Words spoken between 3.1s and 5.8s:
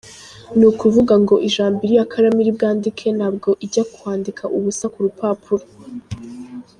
ntabwo ijya kwandika ubusa ku rupapuro.